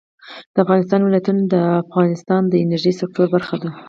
[0.53, 3.69] د افغانستان ولايتونه د افغانستان د انرژۍ سکتور برخه ده.